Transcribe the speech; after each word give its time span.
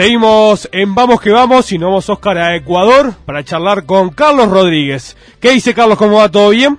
Seguimos 0.00 0.66
en 0.72 0.94
Vamos 0.94 1.20
que 1.20 1.28
Vamos 1.28 1.70
y 1.72 1.76
nos 1.76 1.88
vamos 1.88 2.08
Oscar 2.08 2.38
a 2.38 2.56
Ecuador 2.56 3.14
para 3.26 3.44
charlar 3.44 3.84
con 3.84 4.08
Carlos 4.08 4.48
Rodríguez. 4.48 5.14
¿Qué 5.42 5.50
dice 5.50 5.74
Carlos? 5.74 5.98
¿Cómo 5.98 6.16
va? 6.16 6.30
¿Todo 6.30 6.48
bien? 6.48 6.78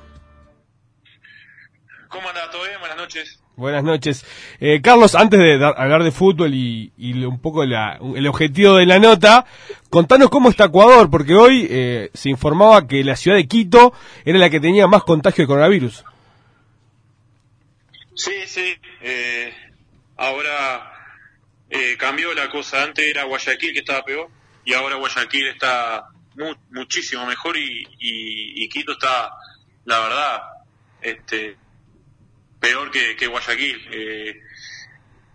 ¿Cómo 2.07 2.27
anda? 2.29 2.49
¿Todo 2.49 2.63
bien? 2.63 2.79
Buenas 2.79 2.97
noches. 2.97 3.39
Buenas 3.55 3.83
noches. 3.83 4.25
Eh, 4.59 4.81
Carlos, 4.81 5.13
antes 5.13 5.39
de 5.39 5.53
hablar 5.63 6.03
de 6.03 6.11
fútbol 6.11 6.51
y, 6.55 6.91
un 7.23 7.39
poco 7.39 7.61
el 7.61 8.25
objetivo 8.25 8.77
de 8.77 8.87
la 8.87 8.97
nota, 8.97 9.45
contanos 9.91 10.31
cómo 10.31 10.49
está 10.49 10.63
Ecuador, 10.63 11.11
porque 11.11 11.35
hoy 11.35 11.67
eh, 11.69 12.09
se 12.15 12.31
informaba 12.31 12.87
que 12.87 13.03
la 13.03 13.15
ciudad 13.15 13.37
de 13.37 13.47
Quito 13.47 13.93
era 14.25 14.39
la 14.39 14.49
que 14.49 14.59
tenía 14.59 14.87
más 14.87 15.03
contagio 15.03 15.43
de 15.43 15.47
coronavirus. 15.47 16.03
Sí, 18.15 18.33
sí. 18.47 18.73
Eh, 19.03 19.53
ahora 20.17 21.00
eh, 21.71 21.95
cambió 21.97 22.33
la 22.33 22.49
cosa. 22.49 22.83
Antes 22.83 23.05
era 23.05 23.23
Guayaquil 23.23 23.71
que 23.71 23.79
estaba 23.79 24.03
peor 24.03 24.29
y 24.65 24.73
ahora 24.73 24.97
Guayaquil 24.97 25.47
está 25.47 26.09
muchísimo 26.69 27.25
mejor 27.25 27.57
y, 27.57 27.87
y, 27.97 28.69
Quito 28.69 28.93
está, 28.93 29.31
la 29.85 29.99
verdad, 29.99 30.41
este, 31.01 31.57
peor 32.59 32.91
que, 32.91 33.15
que 33.15 33.27
Guayaquil. 33.27 33.87
Eh, 33.89 34.41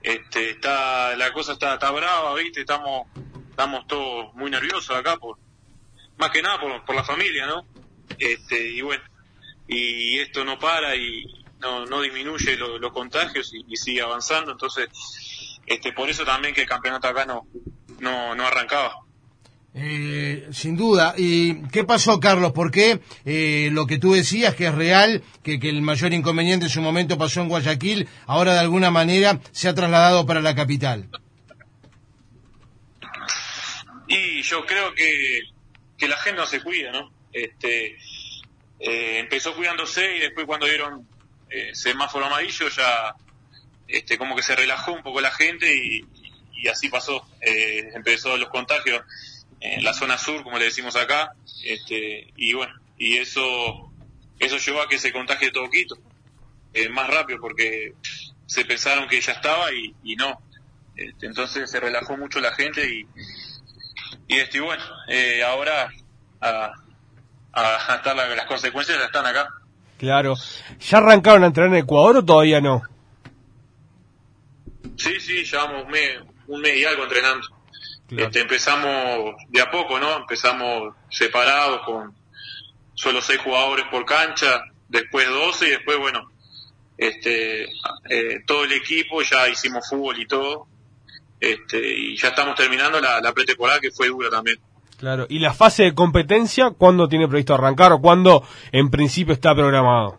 este, 0.03 0.51
está, 0.51 1.17
la 1.17 1.33
cosa 1.33 1.55
está, 1.55 1.75
está 1.75 1.91
brava, 1.91 2.35
viste, 2.35 2.61
estamos, 2.61 3.07
estamos 3.51 3.87
todos 3.87 4.35
muy 4.35 4.51
nerviosos 4.51 4.95
acá 4.95 5.17
por, 5.17 5.39
más 6.19 6.31
que 6.31 6.43
nada 6.43 6.61
por, 6.61 6.85
por 6.85 6.95
la 6.95 7.03
familia, 7.03 7.47
¿no? 7.47 7.67
Este, 8.19 8.73
y 8.73 8.83
bueno, 8.83 9.03
y 9.67 10.19
esto 10.19 10.45
no 10.45 10.59
para 10.59 10.95
y 10.95 11.25
no, 11.61 11.87
no 11.87 12.03
disminuye 12.03 12.57
los 12.57 12.93
contagios 12.93 13.53
y 13.55 13.77
sigue 13.77 14.03
avanzando, 14.03 14.53
entonces 14.53 14.89
este, 15.67 15.93
por 15.93 16.09
eso 16.09 16.25
también 16.25 16.55
que 16.55 16.63
el 16.63 16.69
campeonato 16.69 17.09
acá 17.09 17.27
no, 17.27 17.47
no, 18.01 18.47
arrancaba. 18.47 19.01
Eh, 19.75 20.49
sin 20.53 20.77
duda. 20.77 21.15
¿Y 21.19 21.69
qué 21.69 21.85
pasó, 21.85 22.19
Carlos? 22.21 22.53
¿Por 22.53 22.71
qué 22.71 23.01
eh, 23.25 23.69
lo 23.73 23.87
que 23.87 23.99
tú 23.99 24.15
decías, 24.15 24.55
que 24.55 24.67
es 24.67 24.75
real, 24.75 25.23
que, 25.43 25.59
que, 25.59 25.69
el 25.69 25.83
mayor 25.83 26.15
inconveniente 26.15 26.67
en 26.67 26.71
su 26.71 26.81
momento 26.81 27.19
pasó 27.19 27.43
en 27.43 27.49
Guayaquil, 27.49 28.09
ahora 28.27 28.55
de 28.55 28.61
alguna 28.61 28.91
manera 28.91 29.41
se 29.53 29.69
ha 29.69 29.75
trasladado 29.75 30.25
para 30.25 30.41
la 30.41 30.55
capital? 30.55 31.11
Y 34.09 34.41
yo 34.43 34.65
creo 34.65 34.95
que, 34.95 35.43
que 35.99 36.09
la 36.09 36.17
gente 36.19 36.41
no 36.41 36.47
se 36.47 36.63
cuida, 36.63 36.93
¿no? 36.93 37.11
Este, 37.33 37.97
eh, 38.79 39.19
empezó 39.19 39.55
cuidándose 39.55 40.17
y 40.17 40.21
después 40.21 40.47
cuando 40.47 40.67
dieron 40.67 41.07
semáforo 41.73 42.27
amarillo 42.27 42.69
ya 42.69 43.15
este, 43.89 44.19
como 44.19 44.37
que 44.37 44.43
se 44.43 44.57
relajó 44.57 44.93
un 44.93 45.03
poco 45.03 45.21
la 45.21 45.31
gente 45.31 45.75
y, 45.75 46.05
así 46.69 46.89
pasó. 46.89 47.25
Eh, 47.41 47.91
empezó 47.95 48.37
los 48.37 48.49
contagios 48.49 49.03
en 49.61 49.85
la 49.85 49.95
zona 49.95 50.19
sur, 50.19 50.43
como 50.43 50.59
le 50.59 50.65
decimos 50.67 50.97
acá, 50.97 51.33
este, 51.65 52.33
y 52.37 52.55
bueno, 52.55 52.75
y 52.99 53.19
eso, 53.19 53.93
eso 54.39 54.57
llevó 54.59 54.83
a 54.83 54.89
que 54.89 54.99
se 54.99 55.13
contagie 55.13 55.51
todo 55.51 55.71
Quito, 55.71 55.97
eh, 56.75 56.89
más 56.89 57.09
rápido 57.09 57.41
porque 57.41 57.95
se 58.47 58.65
pensaron 58.65 59.09
que 59.09 59.21
ya 59.21 59.33
estaba 59.33 59.67
y, 59.73 60.17
no. 60.17 60.41
Este, 60.97 61.27
entonces 61.27 61.71
se 61.71 61.79
relajó 61.79 62.17
mucho 62.17 62.41
la 62.41 62.53
gente 62.53 62.89
y, 62.89 63.07
y, 64.29 64.39
este, 64.39 64.61
bueno, 64.61 64.83
eh, 65.09 65.43
ahora 65.45 65.89
a, 66.41 66.73
a, 67.53 68.15
las 68.15 68.47
consecuencias 68.47 68.99
ya 68.99 69.05
están 69.07 69.27
acá. 69.27 69.49
Claro. 69.99 70.35
¿Ya 70.81 70.99
arrancaron 70.99 71.45
a 71.45 71.47
entrenar 71.47 71.73
en 71.73 71.85
Ecuador 71.85 72.19
o 72.19 72.25
todavía 72.25 72.61
no? 72.61 72.83
Sí, 74.97 75.21
sí, 75.21 75.45
llevamos 75.45 75.85
un 75.85 75.91
mes, 75.91 76.19
un 76.47 76.61
mes 76.61 76.77
y 76.77 76.85
algo 76.85 77.05
entrenando. 77.05 77.47
Este, 78.11 78.41
empezamos 78.41 79.35
de 79.49 79.61
a 79.61 79.71
poco, 79.71 79.99
¿no? 79.99 80.17
Empezamos 80.19 80.95
separados 81.11 81.81
con 81.85 82.15
solo 82.95 83.21
seis 83.21 83.41
jugadores 83.41 83.87
por 83.91 84.05
cancha, 84.05 84.63
después 84.89 85.29
doce 85.29 85.67
y 85.67 85.71
después, 85.71 85.99
bueno, 85.99 86.31
este, 86.97 87.65
eh, 88.09 88.41
todo 88.47 88.65
el 88.65 88.73
equipo, 88.73 89.23
ya 89.23 89.49
hicimos 89.49 89.89
fútbol 89.89 90.21
y 90.21 90.27
todo, 90.27 90.67
este, 91.41 91.79
y 91.79 92.17
ya 92.17 92.29
estamos 92.29 92.55
terminando 92.55 93.01
la, 93.01 93.21
la 93.21 93.33
pretemporada 93.33 93.81
que 93.81 93.91
fue 93.91 94.09
dura 94.09 94.31
también. 94.31 94.59
Claro, 94.97 95.27
¿y 95.29 95.41
la 95.41 95.53
fase 95.53 95.83
de 95.83 95.95
competencia 95.95 96.71
cuándo 96.71 97.09
tiene 97.09 97.29
previsto 97.29 97.55
arrancar 97.55 97.93
o 97.93 98.01
cuándo 98.01 98.43
en 98.73 98.91
principio 98.91 99.35
está 99.35 99.55
programado? 99.55 100.19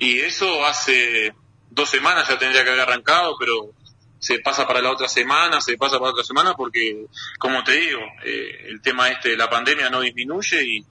Y 0.00 0.18
eso 0.20 0.64
hace 0.64 1.32
dos 1.70 1.88
semanas 1.88 2.28
ya 2.28 2.38
tendría 2.38 2.64
que 2.64 2.70
haber 2.70 2.82
arrancado, 2.82 3.36
pero 3.38 3.72
se 4.18 4.38
pasa 4.40 4.66
para 4.66 4.82
la 4.82 4.90
otra 4.90 5.08
semana, 5.08 5.60
se 5.60 5.76
pasa 5.76 5.98
para 5.98 6.10
otra 6.10 6.24
semana, 6.24 6.54
porque, 6.54 7.06
como 7.38 7.64
te 7.64 7.72
digo, 7.72 8.00
eh, 8.24 8.66
el 8.68 8.82
tema 8.82 9.08
este 9.08 9.30
de 9.30 9.36
la 9.36 9.48
pandemia 9.48 9.88
no 9.88 10.00
disminuye 10.00 10.62
y, 10.62 10.86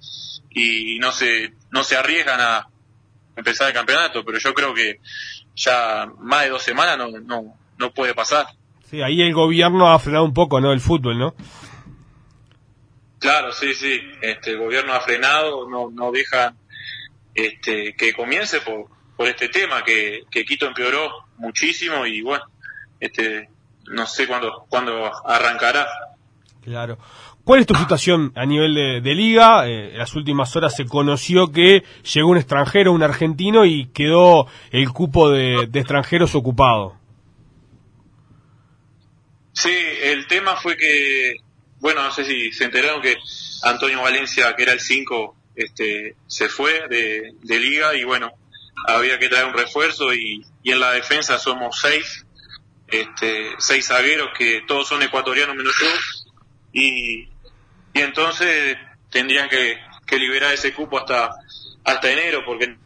y 0.95 0.99
no 0.99 1.11
se 1.11 1.53
no 1.71 1.83
se 1.83 1.95
arriesgan 1.95 2.41
a 2.41 2.67
empezar 3.35 3.67
el 3.67 3.73
campeonato, 3.73 4.25
pero 4.25 4.39
yo 4.39 4.53
creo 4.53 4.73
que 4.73 4.99
ya 5.55 6.07
más 6.19 6.43
de 6.43 6.49
dos 6.49 6.63
semanas 6.63 6.97
no, 6.97 7.09
no, 7.19 7.55
no 7.77 7.91
puede 7.91 8.13
pasar. 8.13 8.47
Sí, 8.89 9.01
ahí 9.01 9.21
el 9.21 9.33
gobierno 9.33 9.91
ha 9.91 9.99
frenado 9.99 10.25
un 10.25 10.33
poco, 10.33 10.59
¿no? 10.59 10.73
El 10.73 10.79
fútbol, 10.79 11.19
¿no? 11.19 11.35
Claro, 13.19 13.51
sí, 13.51 13.73
sí. 13.75 14.01
Este, 14.21 14.51
el 14.51 14.57
gobierno 14.57 14.93
ha 14.93 15.01
frenado, 15.01 15.69
no, 15.69 15.91
no 15.91 16.11
deja 16.11 16.55
este, 17.35 17.95
que 17.95 18.13
comience 18.13 18.61
por, 18.61 18.87
por 19.19 19.27
este 19.27 19.49
tema 19.49 19.83
que, 19.83 20.21
que 20.31 20.45
Quito 20.45 20.65
empeoró 20.65 21.25
muchísimo 21.39 22.05
y 22.05 22.21
bueno, 22.21 22.45
este, 23.01 23.49
no 23.87 24.07
sé 24.07 24.25
cuándo, 24.25 24.65
cuándo 24.69 25.11
arrancará. 25.27 25.85
Claro. 26.63 26.97
¿Cuál 27.43 27.59
es 27.59 27.67
tu 27.67 27.75
situación 27.75 28.31
a 28.37 28.45
nivel 28.45 29.03
de, 29.03 29.15
liga? 29.15 29.67
Eh, 29.67 29.91
en 29.91 29.97
las 29.97 30.15
últimas 30.15 30.55
horas 30.55 30.73
se 30.73 30.85
conoció 30.85 31.51
que 31.51 31.83
llegó 32.13 32.29
un 32.29 32.37
extranjero, 32.37 32.93
un 32.93 33.03
argentino, 33.03 33.65
y 33.65 33.87
quedó 33.87 34.47
el 34.71 34.89
cupo 34.91 35.29
de, 35.29 35.67
extranjeros 35.73 36.33
ocupado. 36.33 36.95
Sí, 39.51 39.75
el 40.01 40.27
tema 40.27 40.55
fue 40.55 40.77
que, 40.77 41.35
bueno, 41.81 42.03
no 42.03 42.11
sé 42.13 42.23
si 42.23 42.53
se 42.53 42.63
enteraron 42.63 43.01
que 43.01 43.17
Antonio 43.63 44.01
Valencia, 44.01 44.55
que 44.55 44.63
era 44.63 44.71
el 44.71 44.79
5, 44.79 45.35
este, 45.57 46.15
se 46.25 46.47
fue 46.47 46.87
de, 46.87 47.33
de 47.43 47.59
liga 47.59 47.93
y 47.97 48.05
bueno, 48.05 48.38
había 48.87 49.19
que 49.19 49.29
traer 49.29 49.45
un 49.45 49.53
refuerzo 49.53 50.13
y, 50.13 50.45
y 50.63 50.71
en 50.71 50.79
la 50.79 50.91
defensa 50.91 51.37
somos 51.39 51.79
seis, 51.79 52.25
este, 52.87 53.51
seis 53.59 53.87
zagueros 53.87 54.29
que 54.37 54.61
todos 54.67 54.87
son 54.87 55.01
ecuatorianos 55.03 55.55
menos 55.55 55.73
yo 55.79 55.87
y, 56.73 57.29
y 57.93 58.01
entonces 58.01 58.77
tendrían 59.09 59.49
que, 59.49 59.77
que 60.05 60.17
liberar 60.17 60.53
ese 60.53 60.73
cupo 60.73 60.99
hasta, 60.99 61.31
hasta 61.83 62.11
enero 62.11 62.43
porque 62.45 62.77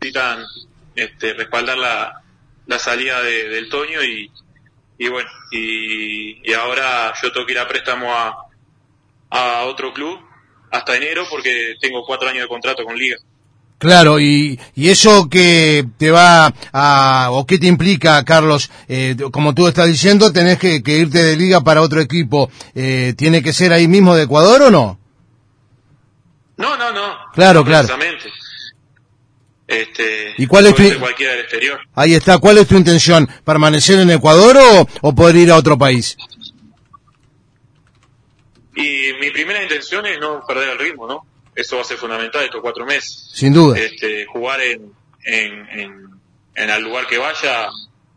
necesitan 0.00 0.44
este, 0.94 1.34
respaldar 1.34 1.78
la, 1.78 2.22
la 2.66 2.78
salida 2.78 3.22
de, 3.22 3.48
del 3.48 3.68
Toño 3.68 4.02
y, 4.02 4.30
y 4.98 5.08
bueno, 5.08 5.30
y, 5.50 6.48
y 6.48 6.52
ahora 6.54 7.12
yo 7.22 7.32
tengo 7.32 7.46
que 7.46 7.52
ir 7.52 7.58
a 7.58 7.68
préstamo 7.68 8.14
a, 8.14 8.46
a 9.30 9.64
otro 9.64 9.92
club 9.92 10.20
hasta 10.70 10.96
enero 10.96 11.26
porque 11.30 11.76
tengo 11.80 12.04
cuatro 12.04 12.28
años 12.28 12.42
de 12.42 12.48
contrato 12.48 12.84
con 12.84 12.96
Liga. 12.96 13.16
Claro, 13.84 14.18
y, 14.18 14.58
y 14.74 14.88
eso 14.88 15.28
que 15.28 15.84
te 15.98 16.10
va 16.10 16.54
a, 16.72 17.28
o 17.32 17.44
qué 17.44 17.58
te 17.58 17.66
implica, 17.66 18.24
Carlos, 18.24 18.70
eh, 18.88 19.14
como 19.30 19.54
tú 19.54 19.68
estás 19.68 19.88
diciendo, 19.88 20.32
tenés 20.32 20.58
que, 20.58 20.80
irte 20.86 21.22
de 21.22 21.36
liga 21.36 21.60
para 21.60 21.82
otro 21.82 22.00
equipo, 22.00 22.50
eh, 22.74 23.12
¿tiene 23.14 23.42
que 23.42 23.52
ser 23.52 23.74
ahí 23.74 23.86
mismo 23.86 24.16
de 24.16 24.22
Ecuador 24.22 24.62
o 24.62 24.70
no? 24.70 24.98
No, 26.56 26.78
no, 26.78 26.92
no. 26.94 27.14
Claro, 27.34 27.62
claro. 27.62 27.94
Este, 29.66 30.32
¿Y 30.38 30.46
cuál 30.46 30.68
es 30.68 30.74
tu, 30.76 30.98
cualquiera 30.98 31.32
del 31.32 31.42
exterior. 31.42 31.78
Ahí 31.94 32.14
está, 32.14 32.38
¿cuál 32.38 32.56
es 32.56 32.66
tu 32.66 32.78
intención? 32.78 33.28
¿Permanecer 33.44 34.00
en 34.00 34.10
Ecuador 34.12 34.56
o, 34.56 34.88
o 35.02 35.14
poder 35.14 35.36
ir 35.36 35.50
a 35.50 35.56
otro 35.56 35.76
país? 35.76 36.16
Y 38.76 39.12
mi 39.20 39.30
primera 39.30 39.62
intención 39.62 40.06
es 40.06 40.18
no 40.18 40.40
perder 40.46 40.70
el 40.70 40.78
ritmo, 40.78 41.06
¿no? 41.06 41.33
Eso 41.54 41.76
va 41.76 41.82
a 41.82 41.84
ser 41.84 41.96
fundamental 41.96 42.44
estos 42.44 42.60
cuatro 42.60 42.84
meses. 42.84 43.30
Sin 43.32 43.52
duda. 43.52 43.78
Este, 43.78 44.26
jugar 44.26 44.60
en, 44.60 44.92
en, 45.24 45.68
en, 46.54 46.70
el 46.70 46.82
lugar 46.82 47.06
que 47.06 47.18
vaya, 47.18 47.68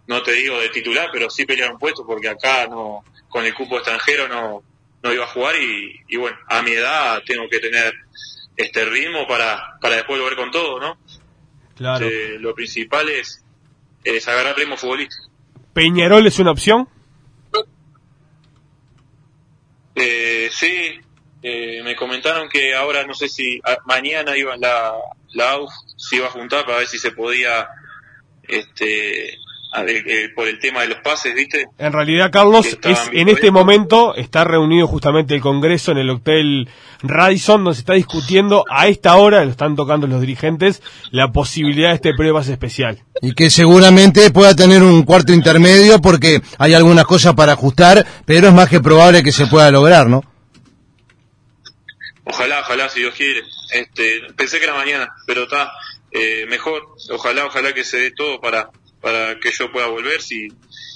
no 0.08 0.22
te 0.24 0.32
digo 0.34 0.60
de 0.60 0.70
titular, 0.70 1.10
pero 1.12 1.30
sí 1.30 1.46
pelear 1.46 1.72
un 1.72 1.80
puesto, 1.80 2.06
porque 2.06 2.30
acá 2.30 2.68
no, 2.68 3.04
con 3.30 3.46
el 3.46 3.54
cupo 3.54 3.78
extranjero 3.78 4.28
no, 4.28 4.64
no 5.04 5.14
iba 5.14 5.26
a 5.26 5.28
jugar 5.28 5.56
y, 5.56 6.02
y 6.08 6.18
bueno, 6.18 6.38
a 6.48 6.62
mi 6.62 6.72
edad 6.72 7.22
tengo 7.26 7.48
que 7.50 7.60
tener 7.60 7.94
este 8.56 8.86
ritmo 8.86 9.28
para, 9.28 9.78
para 9.80 9.98
después 9.98 10.20
volver 10.20 10.38
con 10.38 10.52
todo, 10.52 10.80
¿no? 10.80 10.98
Claro. 11.76 12.08
Este, 12.08 12.40
lo 12.40 12.56
principal 12.56 13.08
es, 13.10 13.44
es 14.04 14.28
agarrar 14.28 14.58
ritmo 14.58 14.78
futbolista. 14.78 15.16
¿Peñarol 15.74 16.26
es 16.26 16.40
una 16.40 16.52
opción? 16.52 16.90
Eh, 19.94 20.50
sí, 20.52 21.00
eh, 21.44 21.82
me 21.84 21.96
comentaron 21.96 22.50
que 22.50 22.76
ahora 22.76 23.06
no 23.06 23.14
sé 23.14 23.30
si 23.30 23.60
mañana 23.86 24.38
iba 24.38 24.58
la, 24.58 24.94
la 25.34 25.52
AUF 25.52 25.72
se 25.96 26.18
iba 26.18 26.28
a 26.28 26.32
juntar 26.32 26.66
para 26.66 26.80
ver 26.80 26.88
si 26.88 26.98
se 26.98 27.12
podía 27.12 27.68
este 28.48 29.38
eh, 29.76 30.30
por 30.34 30.48
el 30.48 30.60
tema 30.60 30.82
de 30.82 30.88
los 30.88 31.00
pases, 31.00 31.36
¿viste? 31.36 31.68
En 31.78 31.94
realidad, 31.94 32.32
Carlos, 32.32 32.66
es, 32.66 33.00
en 33.12 33.28
este 33.28 33.52
momento 33.52 34.16
está 34.16 34.44
reunido 34.44 34.88
justamente 34.88 35.36
el 35.36 35.42
Congreso 35.42 35.92
en 35.92 36.00
el 36.00 36.10
Hotel 36.10 36.68
Radisson, 37.04 37.64
donde 37.64 37.76
se 37.76 37.82
está 37.82 37.94
discutiendo 37.94 38.64
a 38.72 38.88
esta 38.88 39.16
hora, 39.18 39.44
lo 39.44 39.52
están 39.52 39.76
tocando 39.76 40.08
los 40.08 40.22
dirigentes, 40.22 40.82
la 41.12 41.32
posibilidad 41.32 41.90
de 41.90 41.96
este 41.96 42.14
pruebas 42.16 42.48
especial. 42.48 43.04
Y 43.22 43.34
que 43.34 43.50
seguramente 43.50 44.32
pueda 44.32 44.56
tener 44.56 44.82
un 44.82 45.04
cuarto 45.04 45.34
intermedio 45.34 46.00
porque 46.02 46.42
hay 46.58 46.74
algunas 46.74 47.06
cosas 47.06 47.36
para 47.36 47.54
ajustar, 47.54 48.06
pero 48.26 48.48
es 48.48 48.54
más 48.54 48.70
que 48.70 48.80
probable 48.80 49.22
que 49.22 49.32
se 49.32 49.48
pueda 49.48 49.70
lograr, 49.70 50.08
¿no? 50.08 50.24
Ojalá, 52.30 52.60
ojalá, 52.60 52.90
si 52.90 53.00
Dios 53.00 53.14
quiere. 53.16 53.44
Este, 53.72 54.22
pensé 54.36 54.58
que 54.60 54.66
era 54.66 54.74
mañana, 54.74 55.14
pero 55.26 55.44
está 55.44 55.72
eh, 56.12 56.46
mejor. 56.48 56.84
Ojalá, 57.10 57.46
ojalá 57.46 57.74
que 57.74 57.84
se 57.84 57.98
dé 57.98 58.12
todo 58.12 58.42
para, 58.42 58.70
para 59.02 59.40
que 59.40 59.52
yo 59.52 59.72
pueda 59.72 59.88
volver 59.88 60.22
si, 60.22 60.50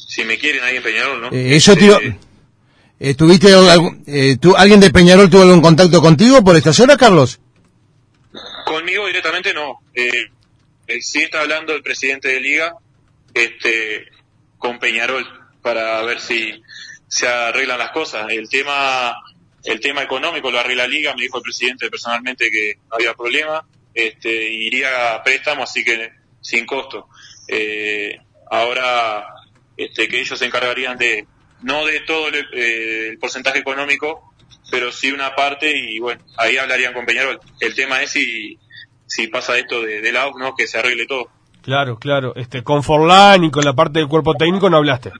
si 0.08 0.26
me 0.26 0.38
quieren 0.38 0.64
ahí 0.64 0.78
en 0.78 0.84
Peñarol, 0.84 1.22
¿no? 1.22 1.30
Eh, 1.32 1.56
eso, 1.56 1.76
tío. 1.76 2.00
Eh, 2.02 2.18
eh, 3.04 3.16
¿Tuviste 3.16 3.50
eh, 4.06 4.38
tú, 4.40 4.56
alguien 4.56 4.80
de 4.80 4.92
Peñarol 4.92 5.28
tuvo 5.28 5.42
algún 5.42 5.60
contacto 5.62 6.02
contigo 6.02 6.44
por 6.44 6.56
esta 6.56 6.72
zona, 6.72 6.96
Carlos? 6.98 7.40
Conmigo 8.64 9.08
directamente 9.08 9.56
no. 9.56 9.80
Eh, 9.96 10.30
sí 11.02 11.24
está 11.24 11.42
hablando 11.42 11.74
el 11.74 11.82
presidente 11.82 12.28
de 12.28 12.40
Liga 12.40 12.76
este, 13.34 14.06
con 14.60 14.78
Peñarol 14.78 15.26
para 15.64 16.00
ver 16.04 16.20
si 16.20 16.62
se 17.08 17.28
arreglan 17.28 17.80
las 17.80 17.90
cosas. 17.90 18.28
El 18.30 18.48
tema 18.50 19.16
el 19.64 19.80
tema 19.80 20.02
económico 20.04 20.52
lo 20.52 20.60
arregla 20.60 20.88
Liga, 20.88 21.14
me 21.16 21.24
dijo 21.24 21.38
el 21.38 21.44
presidente 21.44 21.90
personalmente 21.90 22.50
que 22.50 22.76
no 22.90 22.96
había 22.96 23.14
problema, 23.14 23.66
este, 23.94 24.52
iría 24.52 25.16
a 25.16 25.24
préstamo, 25.24 25.64
así 25.64 25.84
que 25.84 26.12
sin 26.42 26.66
costo. 26.66 27.08
Eh, 27.48 28.18
ahora 28.50 29.26
este, 29.78 30.08
que 30.08 30.22
ellos 30.22 30.38
se 30.38 30.46
encargarían 30.46 30.98
de, 30.98 31.28
no 31.62 31.86
de 31.86 32.00
todo 32.02 32.28
el, 32.30 32.46
eh, 32.54 33.18
porcentaje 33.20 33.60
económico, 33.60 34.34
pero 34.70 34.92
sí 34.92 35.12
una 35.12 35.36
parte 35.36 35.76
y 35.76 36.00
bueno, 36.00 36.24
ahí 36.38 36.58
hablarían 36.58 36.94
con 36.94 37.06
Peñarol. 37.06 37.40
El 37.60 37.76
tema 37.76 38.02
es 38.02 38.12
si, 38.12 38.58
si 39.06 39.28
pasa 39.28 39.58
esto 39.58 39.82
de, 39.82 40.02
de 40.02 40.12
la 40.12 40.32
¿no? 40.38 40.56
Que 40.56 40.68
se 40.68 40.80
arregle 40.80 41.06
todo. 41.06 41.30
Claro, 41.62 42.00
claro. 42.00 42.34
Este, 42.36 42.64
con 42.64 42.82
Forlán 42.84 43.44
y 43.44 43.52
con 43.52 43.64
la 43.64 43.74
parte 43.74 44.00
del 44.00 44.08
cuerpo 44.08 44.34
técnico 44.34 44.70
no 44.70 44.78
hablaste. 44.78 45.12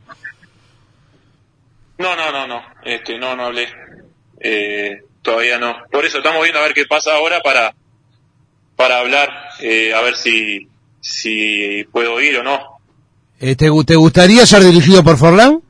No, 2.00 2.16
no, 2.16 2.32
no, 2.32 2.48
no. 2.48 2.64
Este, 2.84 3.20
no, 3.20 3.36
no 3.36 3.46
hablé. 3.46 3.68
Eh, 4.44 5.04
todavía 5.22 5.58
no. 5.60 5.76
Por 5.92 6.06
eso 6.06 6.18
estamos 6.18 6.42
viendo 6.42 6.60
a 6.60 6.64
ver 6.64 6.74
qué 6.74 6.86
pasa 6.86 7.14
ahora 7.14 7.42
para, 7.42 7.74
para 8.76 9.00
hablar, 9.00 9.30
eh, 9.62 9.94
a 9.94 10.02
ver 10.02 10.16
si, 10.16 10.68
si 11.00 11.84
puedo 11.92 12.20
ir 12.22 12.38
o 12.38 12.44
no. 12.44 12.60
Eh, 13.40 13.56
¿te, 13.56 13.70
gustaría 13.70 14.46
ser 14.46 14.64
dirigido 14.64 15.04
por 15.04 15.18
Forlán? 15.18 15.62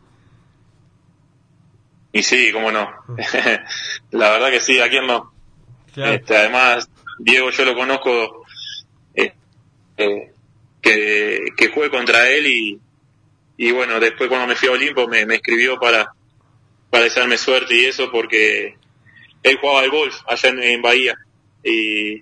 Y 2.14 2.24
sí, 2.24 2.52
cómo 2.52 2.72
no. 2.72 2.90
la 4.12 4.32
verdad 4.32 4.52
que 4.52 4.60
sí, 4.60 4.80
¿a 4.80 4.90
quién 4.90 5.08
no? 5.08 5.34
Este, 5.96 6.38
además, 6.38 6.90
Diego 7.20 7.50
yo 7.50 7.66
lo 7.66 7.76
conozco 7.76 8.46
eh, 9.14 9.34
eh, 9.98 10.34
que, 10.82 11.40
que 11.56 11.68
jugué 11.70 11.90
contra 11.90 12.30
él 12.30 12.48
y, 12.48 12.80
y 13.58 13.72
bueno, 13.72 14.00
después 14.00 14.30
cuando 14.30 14.48
me 14.48 14.56
fui 14.56 14.70
a 14.70 14.72
Olimpo 14.72 15.08
me, 15.08 15.26
me 15.26 15.36
escribió 15.36 15.80
para, 15.80 16.14
para 16.92 17.06
desearme 17.06 17.40
suerte 17.40 17.76
y 17.76 17.86
eso 17.86 18.12
porque 18.12 18.76
él 19.42 19.58
jugaba 19.60 19.80
al 19.82 19.90
golf 19.90 20.16
allá 20.28 20.50
en, 20.50 20.82
Bahía 20.84 21.16
y, 21.64 22.18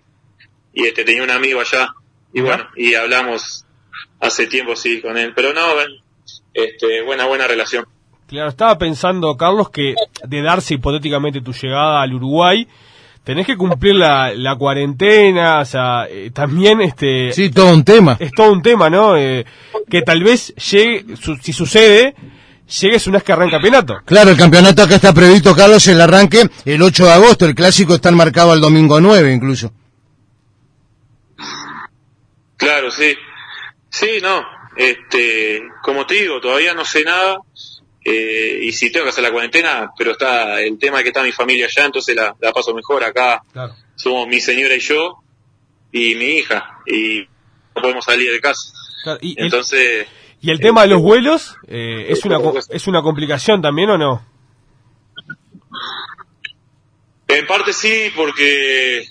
y 0.73 0.85
este 0.85 1.03
tenía 1.03 1.23
un 1.23 1.31
amigo 1.31 1.59
allá 1.59 1.89
y 2.31 2.41
bueno, 2.41 2.65
y 2.77 2.93
hablamos 2.93 3.65
hace 4.19 4.47
tiempo 4.47 4.75
sí 4.75 5.01
con 5.01 5.17
él, 5.17 5.33
pero 5.35 5.53
no, 5.53 5.61
este, 6.53 7.01
buena, 7.03 7.25
buena 7.25 7.47
relación. 7.47 7.85
Claro, 8.27 8.49
estaba 8.49 8.77
pensando, 8.77 9.35
Carlos, 9.35 9.69
que 9.71 9.95
de 10.23 10.41
darse 10.41 10.75
hipotéticamente 10.75 11.41
tu 11.41 11.51
llegada 11.51 12.01
al 12.01 12.13
Uruguay, 12.13 12.67
tenés 13.23 13.47
que 13.47 13.57
cumplir 13.57 13.95
la, 13.95 14.33
la 14.35 14.55
cuarentena, 14.55 15.61
o 15.61 15.65
sea, 15.65 16.05
eh, 16.07 16.29
también 16.31 16.81
este... 16.81 17.33
Sí, 17.33 17.49
todo 17.49 17.73
un 17.73 17.83
tema. 17.83 18.17
Es 18.19 18.31
todo 18.31 18.51
un 18.51 18.61
tema, 18.61 18.89
¿no? 18.89 19.17
Eh, 19.17 19.45
que 19.89 20.03
tal 20.03 20.23
vez 20.23 20.53
llegue, 20.55 21.05
si 21.41 21.53
sucede, 21.53 22.13
llegues 22.69 23.07
una 23.07 23.17
vez 23.17 23.23
que 23.23 23.31
arranca 23.31 23.57
el 23.57 23.61
campeonato. 23.61 24.01
Claro, 24.05 24.31
el 24.31 24.37
campeonato 24.37 24.83
acá 24.83 24.95
está 24.95 25.13
previsto, 25.13 25.55
Carlos, 25.55 25.87
el 25.87 25.99
arranque 25.99 26.49
el 26.65 26.81
8 26.81 27.05
de 27.05 27.11
agosto, 27.11 27.45
el 27.45 27.55
clásico 27.55 27.95
está 27.95 28.11
marcado 28.11 28.51
al 28.51 28.61
domingo 28.61 28.99
9 29.01 29.33
incluso. 29.33 29.73
Claro, 32.57 32.91
sí. 32.91 33.15
Sí, 33.89 34.19
no. 34.21 34.45
Este, 34.75 35.61
como 35.81 36.05
te 36.05 36.15
digo, 36.15 36.39
todavía 36.39 36.73
no 36.73 36.85
sé 36.85 37.03
nada. 37.03 37.39
Eh, 38.03 38.59
y 38.63 38.71
si 38.71 38.91
tengo 38.91 39.05
que 39.05 39.09
hacer 39.09 39.23
la 39.23 39.31
cuarentena, 39.31 39.91
pero 39.97 40.11
está 40.11 40.61
el 40.61 40.77
tema 40.77 40.97
de 40.97 41.03
que 41.03 41.09
está 41.09 41.23
mi 41.23 41.31
familia 41.31 41.65
allá, 41.65 41.85
entonces 41.85 42.15
la, 42.15 42.33
paso 42.53 42.73
mejor 42.73 43.03
acá. 43.03 43.43
Somos 43.95 44.27
mi 44.27 44.39
señora 44.39 44.75
y 44.75 44.79
yo 44.79 45.17
y 45.91 46.15
mi 46.15 46.37
hija 46.37 46.79
y 46.85 47.27
no 47.75 47.81
podemos 47.81 48.05
salir 48.05 48.31
de 48.31 48.39
casa. 48.39 48.71
y 49.21 49.41
entonces. 49.41 50.07
¿Y 50.41 50.51
el 50.51 50.59
tema 50.59 50.83
de 50.83 50.87
los 50.89 51.01
vuelos 51.01 51.57
eh, 51.67 52.05
es 52.09 52.23
una 52.23 52.39
es 52.69 52.87
una 52.87 53.01
complicación 53.01 53.61
también 53.61 53.89
o 53.89 53.97
no? 53.97 54.25
En 57.27 57.45
parte 57.45 57.73
sí, 57.73 58.11
porque 58.15 59.05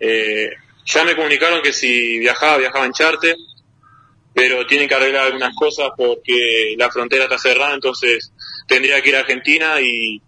eh, 0.00 0.50
ya 0.84 1.04
me 1.04 1.16
comunicaron 1.16 1.62
que 1.62 1.72
si 1.72 2.18
viajaba, 2.18 2.58
viajaba 2.58 2.84
en 2.84 2.92
charter, 2.92 3.36
pero 4.34 4.66
tienen 4.66 4.88
que 4.88 4.94
arreglar 4.94 5.26
algunas 5.26 5.54
cosas 5.54 5.88
porque 5.96 6.74
la 6.76 6.90
frontera 6.90 7.24
está 7.24 7.38
cerrada, 7.38 7.74
entonces 7.74 8.32
tendría 8.66 9.00
que 9.00 9.08
ir 9.08 9.16
a 9.16 9.20
Argentina 9.20 9.80
y, 9.80 10.20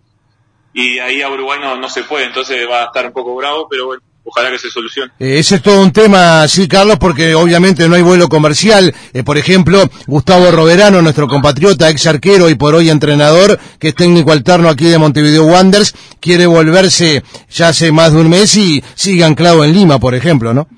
y 0.72 0.98
ahí 1.00 1.20
a 1.20 1.30
Uruguay 1.30 1.60
no, 1.60 1.76
no 1.76 1.88
se 1.88 2.04
puede, 2.04 2.24
entonces 2.24 2.66
va 2.68 2.84
a 2.84 2.86
estar 2.86 3.04
un 3.04 3.12
poco 3.12 3.34
bravo, 3.34 3.68
pero 3.68 3.86
bueno, 3.86 4.02
ojalá 4.28 4.50
que 4.50 4.58
se 4.58 4.70
solucione. 4.70 5.12
Eh, 5.18 5.38
ese 5.38 5.56
es 5.56 5.62
todo 5.62 5.80
un 5.82 5.92
tema, 5.92 6.46
sí, 6.48 6.68
Carlos, 6.68 6.98
porque 6.98 7.34
obviamente 7.34 7.88
no 7.88 7.94
hay 7.94 8.02
vuelo 8.02 8.28
comercial. 8.28 8.94
Eh, 9.12 9.22
por 9.24 9.38
ejemplo, 9.38 9.88
Gustavo 10.06 10.50
Roverano, 10.50 11.02
nuestro 11.02 11.26
compatriota, 11.26 11.88
ex 11.90 12.06
arquero 12.06 12.50
y 12.50 12.54
por 12.54 12.74
hoy 12.74 12.90
entrenador, 12.90 13.58
que 13.78 13.88
es 13.88 13.94
técnico 13.94 14.32
alterno 14.32 14.68
aquí 14.68 14.84
de 14.84 14.98
Montevideo 14.98 15.44
Wanderers, 15.44 15.94
quiere 16.20 16.46
volverse 16.46 17.22
ya 17.50 17.68
hace 17.68 17.90
más 17.90 18.12
de 18.12 18.20
un 18.20 18.28
mes 18.28 18.54
y 18.56 18.82
sigue 18.94 19.24
anclado 19.24 19.64
en 19.64 19.72
Lima, 19.72 19.98
por 19.98 20.14
ejemplo, 20.14 20.52
¿no? 20.52 20.68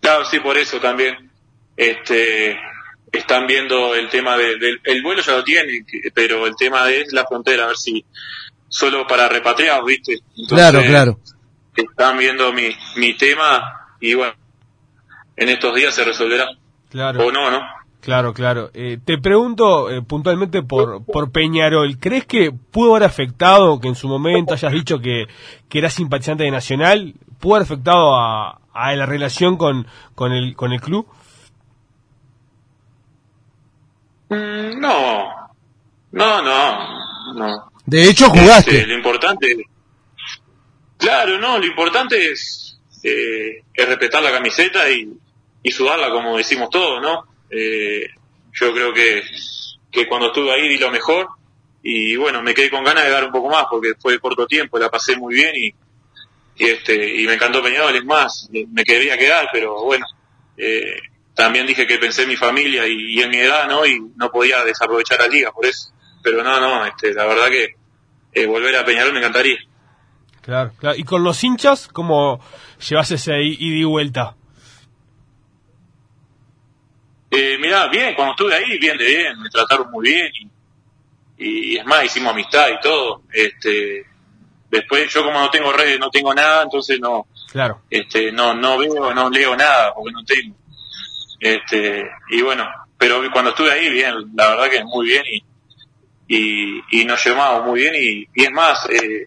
Claro, 0.00 0.24
sí, 0.24 0.40
por 0.40 0.56
eso 0.58 0.80
también. 0.80 1.30
Este, 1.76 2.56
están 3.10 3.46
viendo 3.46 3.94
el 3.94 4.08
tema 4.08 4.36
del 4.36 4.80
el 4.84 5.02
vuelo 5.02 5.22
ya 5.22 5.32
lo 5.32 5.44
tienen, 5.44 5.84
pero 6.14 6.46
el 6.46 6.54
tema 6.56 6.90
es 6.90 7.12
la 7.12 7.26
frontera, 7.26 7.64
a 7.64 7.68
ver 7.68 7.76
si 7.76 8.04
solo 8.68 9.06
para 9.06 9.28
repatriados, 9.28 9.86
¿viste? 9.86 10.18
claro, 10.48 10.82
claro 10.82 11.18
están 11.82 12.18
viendo 12.18 12.52
mi, 12.52 12.68
mi 12.96 13.16
tema 13.16 13.62
y 14.00 14.14
bueno, 14.14 14.34
en 15.36 15.48
estos 15.48 15.74
días 15.74 15.94
se 15.94 16.04
resolverá. 16.04 16.46
Claro. 16.90 17.26
O 17.26 17.32
no, 17.32 17.50
¿no? 17.50 17.60
Claro, 18.00 18.34
claro. 18.34 18.70
Eh, 18.74 18.98
te 19.02 19.16
pregunto 19.16 19.90
eh, 19.90 20.02
puntualmente 20.02 20.62
por, 20.62 21.04
por 21.06 21.32
Peñarol. 21.32 21.98
¿Crees 21.98 22.26
que 22.26 22.52
pudo 22.52 22.90
haber 22.94 23.04
afectado 23.04 23.80
que 23.80 23.88
en 23.88 23.94
su 23.94 24.08
momento 24.08 24.52
hayas 24.52 24.72
dicho 24.72 24.98
que, 24.98 25.26
que 25.70 25.78
eras 25.78 25.94
simpatizante 25.94 26.44
de 26.44 26.50
Nacional? 26.50 27.14
¿Pudo 27.40 27.54
haber 27.54 27.64
afectado 27.64 28.14
a, 28.14 28.60
a 28.74 28.94
la 28.94 29.06
relación 29.06 29.56
con, 29.56 29.86
con, 30.14 30.32
el, 30.32 30.54
con 30.54 30.72
el 30.74 30.82
club? 30.82 31.08
Mm, 34.28 34.78
no. 34.78 35.30
No, 36.12 36.42
no. 36.42 37.34
No. 37.34 37.72
De 37.86 38.08
hecho, 38.08 38.28
jugaste. 38.28 38.76
Este, 38.76 38.86
lo 38.86 38.96
importante 38.96 39.66
Claro, 41.04 41.38
no, 41.38 41.58
lo 41.58 41.66
importante 41.66 42.32
es, 42.32 42.78
eh, 43.02 43.62
es 43.72 43.88
respetar 43.88 44.22
la 44.22 44.32
camiseta 44.32 44.90
y, 44.90 45.08
y 45.62 45.70
sudarla 45.70 46.10
como 46.10 46.36
decimos 46.36 46.70
todos, 46.70 47.00
¿no? 47.02 47.26
Eh, 47.50 48.08
yo 48.52 48.72
creo 48.72 48.92
que, 48.92 49.22
que 49.90 50.06
cuando 50.08 50.28
estuve 50.28 50.52
ahí 50.52 50.68
di 50.68 50.78
lo 50.78 50.90
mejor 50.90 51.28
y 51.82 52.16
bueno, 52.16 52.42
me 52.42 52.54
quedé 52.54 52.70
con 52.70 52.82
ganas 52.82 53.04
de 53.04 53.10
dar 53.10 53.24
un 53.24 53.32
poco 53.32 53.48
más 53.48 53.66
porque 53.70 53.94
fue 54.00 54.12
de 54.12 54.18
corto 54.18 54.46
tiempo, 54.46 54.78
la 54.78 54.90
pasé 54.90 55.16
muy 55.16 55.34
bien 55.34 55.54
y, 55.54 55.74
este 56.56 57.20
y 57.20 57.26
me 57.26 57.34
encantó 57.34 57.62
Peñarol, 57.62 57.94
es 57.94 58.04
más, 58.04 58.48
me 58.50 58.84
quería 58.84 59.18
quedar, 59.18 59.48
pero 59.52 59.82
bueno, 59.84 60.06
eh, 60.56 61.00
también 61.34 61.66
dije 61.66 61.86
que 61.86 61.98
pensé 61.98 62.22
en 62.22 62.28
mi 62.28 62.36
familia 62.36 62.86
y, 62.86 63.20
en 63.20 63.28
mi 63.28 63.38
edad, 63.38 63.68
¿no? 63.68 63.84
Y 63.84 64.00
no 64.16 64.30
podía 64.30 64.64
desaprovechar 64.64 65.18
la 65.20 65.28
liga, 65.28 65.50
por 65.50 65.66
eso. 65.66 65.92
Pero 66.22 66.42
no, 66.44 66.60
no, 66.60 66.86
este, 66.86 67.12
la 67.12 67.26
verdad 67.26 67.48
que 67.48 67.74
eh, 68.32 68.46
volver 68.46 68.76
a 68.76 68.84
Peñarol 68.84 69.12
me 69.12 69.18
encantaría. 69.18 69.58
Claro, 70.44 70.72
claro. 70.78 70.96
¿Y 70.98 71.04
con 71.04 71.24
los 71.24 71.42
hinchas 71.42 71.88
cómo 71.88 72.38
llevas 72.86 73.10
ese 73.10 73.42
ida 73.42 73.76
y 73.76 73.84
vuelta? 73.84 74.36
Eh, 77.30 77.56
mirá, 77.58 77.88
bien, 77.88 78.14
cuando 78.14 78.32
estuve 78.32 78.54
ahí, 78.54 78.78
bien 78.78 78.96
de 78.98 79.06
bien, 79.06 79.40
me 79.40 79.48
trataron 79.48 79.90
muy 79.90 80.08
bien 80.08 80.30
y, 81.38 81.76
es 81.76 81.84
más, 81.86 82.04
hicimos 82.04 82.32
amistad 82.32 82.68
y 82.68 82.80
todo. 82.80 83.22
Este, 83.32 84.06
después 84.70 85.12
yo 85.12 85.24
como 85.24 85.40
no 85.40 85.50
tengo 85.50 85.72
redes, 85.72 85.98
no 85.98 86.10
tengo 86.10 86.34
nada, 86.34 86.62
entonces 86.62 87.00
no, 87.00 87.26
claro. 87.50 87.80
este, 87.88 88.30
no, 88.30 88.54
no 88.54 88.76
veo, 88.78 89.14
no 89.14 89.30
leo 89.30 89.56
nada 89.56 89.94
porque 89.94 90.12
no 90.12 90.24
tengo. 90.24 90.54
Este, 91.40 92.04
y 92.30 92.42
bueno, 92.42 92.68
pero 92.98 93.20
cuando 93.32 93.50
estuve 93.50 93.72
ahí, 93.72 93.88
bien, 93.90 94.14
la 94.36 94.50
verdad 94.50 94.70
que 94.70 94.84
muy 94.84 95.06
bien 95.06 95.24
y, 95.26 95.42
y, 96.28 97.00
y 97.00 97.04
nos 97.06 97.24
llevamos 97.24 97.66
muy 97.66 97.80
bien 97.80 97.94
y, 97.96 98.28
y 98.34 98.44
es 98.44 98.50
más, 98.52 98.88
eh, 98.90 99.26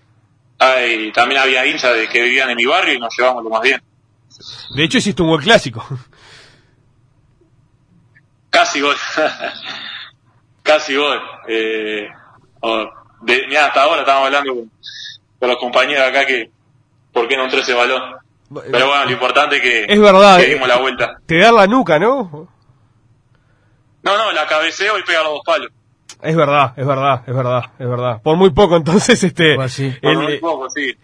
hay, 0.59 1.11
también 1.11 1.41
había 1.41 1.65
hinchas 1.65 1.93
de 1.93 2.07
que 2.07 2.21
vivían 2.21 2.49
en 2.49 2.57
mi 2.57 2.65
barrio 2.65 2.95
y 2.95 2.99
nos 2.99 3.15
llevamos 3.17 3.43
lo 3.43 3.49
más 3.49 3.61
bien. 3.61 3.81
De 4.75 4.83
hecho, 4.83 4.97
hiciste 4.97 5.21
un 5.21 5.29
gol 5.29 5.41
clásico. 5.41 5.85
Casi 8.49 8.81
gol. 8.81 8.95
Casi 10.63 10.95
gol. 10.95 11.21
Eh, 11.47 12.07
de, 13.21 13.57
hasta 13.57 13.83
ahora 13.83 14.01
estamos 14.01 14.25
hablando 14.25 14.53
con, 14.53 14.71
con, 15.39 15.49
los 15.49 15.57
compañeros 15.57 16.07
acá 16.07 16.25
que 16.25 16.49
por 17.13 17.27
qué 17.27 17.37
no 17.37 17.45
entró 17.45 17.59
ese 17.59 17.73
balón. 17.73 18.01
Pero 18.71 18.87
bueno, 18.87 19.05
lo 19.05 19.11
importante 19.11 19.57
es 19.57 19.61
que, 19.61 19.85
es 19.89 19.99
verdad, 19.99 20.37
que 20.37 20.47
dimos 20.47 20.67
la 20.67 20.77
vuelta. 20.77 21.19
Te 21.25 21.37
da 21.39 21.51
la 21.51 21.67
nuca, 21.67 21.99
¿no? 21.99 22.49
No, 24.03 24.17
no, 24.17 24.31
la 24.31 24.47
cabeceo 24.47 24.97
y 24.97 25.03
pega 25.03 25.23
los 25.23 25.33
dos 25.33 25.41
palos. 25.45 25.71
Es 26.21 26.35
verdad, 26.35 26.73
es 26.75 26.85
verdad, 26.85 27.23
es 27.27 27.35
verdad, 27.35 27.63
es 27.77 27.87
verdad. 27.87 28.21
Por 28.21 28.37
muy 28.37 28.49
poco, 28.51 28.75
entonces, 28.77 29.23
este. 29.23 29.55
Pues 29.55 29.73
sí. 29.73 29.93
Por 30.01 30.11
el, 30.11 30.17
muy 30.19 30.37
poco, 30.39 30.67
sí. 30.69 30.95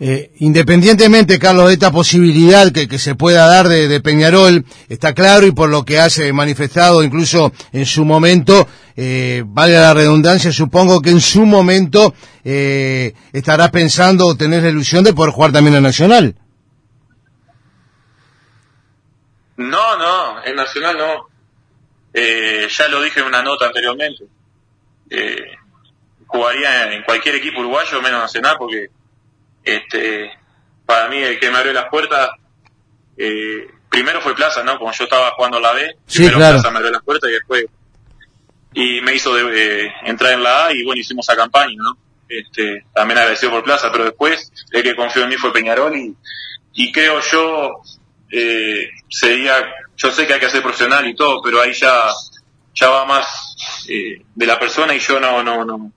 Eh, 0.00 0.30
independientemente, 0.38 1.40
Carlos, 1.40 1.66
de 1.66 1.72
esta 1.72 1.90
posibilidad 1.90 2.70
que, 2.70 2.86
que 2.86 2.98
se 2.98 3.16
pueda 3.16 3.48
dar 3.48 3.66
de, 3.66 3.88
de, 3.88 4.00
Peñarol, 4.00 4.64
está 4.88 5.12
claro 5.12 5.44
y 5.44 5.50
por 5.50 5.68
lo 5.70 5.84
que 5.84 5.98
has 5.98 6.20
manifestado 6.32 7.02
incluso 7.02 7.52
en 7.72 7.84
su 7.84 8.04
momento, 8.04 8.68
eh, 8.96 9.42
vale 9.44 9.74
la 9.74 9.94
redundancia, 9.94 10.52
supongo 10.52 11.00
que 11.00 11.10
en 11.10 11.20
su 11.20 11.46
momento 11.46 12.14
eh, 12.44 13.12
estarás 13.32 13.70
pensando 13.70 14.26
o 14.26 14.36
tenés 14.36 14.62
la 14.62 14.70
ilusión 14.70 15.02
de 15.02 15.14
poder 15.14 15.32
jugar 15.32 15.50
también 15.50 15.76
en 15.76 15.82
Nacional. 15.82 16.36
No, 19.56 19.96
no, 19.98 20.44
en 20.44 20.54
Nacional 20.54 20.96
no. 20.96 21.37
Eh, 22.12 22.68
ya 22.70 22.88
lo 22.88 23.02
dije 23.02 23.20
en 23.20 23.26
una 23.26 23.42
nota 23.42 23.66
anteriormente. 23.66 24.24
Eh, 25.10 25.56
jugaría 26.26 26.92
en 26.92 27.02
cualquier 27.02 27.36
equipo 27.36 27.60
uruguayo 27.60 28.02
menos 28.02 28.20
Nacional 28.20 28.56
porque 28.58 28.90
este 29.64 30.30
para 30.84 31.08
mí 31.08 31.16
el 31.16 31.38
que 31.38 31.50
me 31.50 31.58
abrió 31.58 31.72
las 31.72 31.88
puertas 31.88 32.30
eh, 33.16 33.68
primero 33.88 34.20
fue 34.20 34.34
Plaza, 34.34 34.62
¿no? 34.62 34.78
Como 34.78 34.92
yo 34.92 35.04
estaba 35.04 35.30
jugando 35.32 35.58
la 35.58 35.72
B, 35.72 35.96
sí, 36.06 36.18
primero 36.18 36.38
claro. 36.38 36.54
Plaza 36.54 36.70
me 36.70 36.76
abrió 36.78 36.92
las 36.92 37.02
puertas 37.02 37.30
y 37.30 37.32
después 37.34 37.64
y 38.74 39.00
me 39.00 39.14
hizo 39.14 39.34
de, 39.34 39.86
eh, 39.86 39.92
entrar 40.04 40.34
en 40.34 40.42
la 40.42 40.66
A 40.66 40.72
y 40.72 40.84
bueno, 40.84 41.00
hicimos 41.00 41.28
esa 41.28 41.36
campaña, 41.36 41.74
¿no? 41.76 41.96
Este, 42.28 42.84
también 42.94 43.18
agradecido 43.18 43.52
por 43.52 43.64
Plaza, 43.64 43.90
pero 43.90 44.04
después 44.04 44.52
el 44.70 44.82
que 44.82 44.94
confió 44.94 45.22
en 45.22 45.30
mí 45.30 45.36
fue 45.36 45.52
Peñarol 45.52 45.96
y, 45.96 46.14
y 46.74 46.92
creo 46.92 47.20
yo 47.20 47.82
eh, 48.30 48.90
sería, 49.08 49.66
yo 49.98 50.12
sé 50.12 50.26
que 50.26 50.34
hay 50.34 50.40
que 50.40 50.48
ser 50.48 50.62
profesional 50.62 51.06
y 51.06 51.14
todo, 51.14 51.42
pero 51.42 51.60
ahí 51.60 51.74
ya, 51.74 52.06
ya 52.74 52.88
va 52.88 53.04
más 53.04 53.86
eh, 53.88 54.22
de 54.34 54.46
la 54.46 54.58
persona 54.58 54.94
y 54.94 55.00
yo 55.00 55.18
no, 55.18 55.42
no, 55.42 55.64
no, 55.64 55.92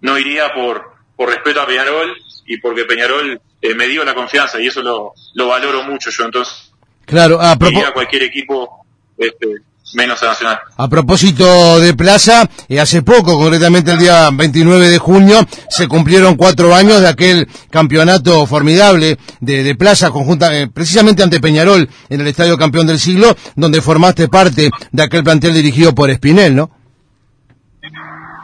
no 0.00 0.18
iría 0.18 0.54
por, 0.54 0.94
por 1.16 1.28
respeto 1.28 1.60
a 1.60 1.66
Peñarol 1.66 2.16
y 2.46 2.58
porque 2.58 2.84
Peñarol 2.84 3.40
eh, 3.60 3.74
me 3.74 3.88
dio 3.88 4.04
la 4.04 4.14
confianza 4.14 4.60
y 4.60 4.68
eso 4.68 4.80
lo, 4.80 5.12
lo 5.34 5.48
valoro 5.48 5.82
mucho 5.82 6.10
yo 6.10 6.24
entonces. 6.24 6.72
Claro, 7.04 7.40
a, 7.40 7.52
a 7.52 7.92
cualquier 7.92 8.22
equipo, 8.22 8.86
este, 9.18 9.56
menos 9.94 10.22
a 10.22 10.26
Nacional. 10.26 10.58
A 10.76 10.88
propósito 10.88 11.80
de 11.80 11.94
Plaza, 11.94 12.48
eh, 12.68 12.80
hace 12.80 13.02
poco, 13.02 13.38
concretamente 13.38 13.92
el 13.92 13.98
día 13.98 14.28
29 14.32 14.88
de 14.88 14.98
junio, 14.98 15.40
se 15.68 15.88
cumplieron 15.88 16.36
cuatro 16.36 16.74
años 16.74 17.00
de 17.00 17.08
aquel 17.08 17.48
campeonato 17.70 18.46
formidable 18.46 19.18
de, 19.40 19.62
de 19.62 19.74
Plaza, 19.74 20.10
conjunta, 20.10 20.56
eh, 20.56 20.68
precisamente 20.68 21.22
ante 21.22 21.40
Peñarol, 21.40 21.88
en 22.08 22.20
el 22.20 22.26
Estadio 22.26 22.58
Campeón 22.58 22.86
del 22.86 22.98
Siglo, 22.98 23.36
donde 23.54 23.80
formaste 23.80 24.28
parte 24.28 24.70
de 24.90 25.02
aquel 25.02 25.24
plantel 25.24 25.54
dirigido 25.54 25.94
por 25.94 26.10
Espinel, 26.10 26.56
¿no? 26.56 26.70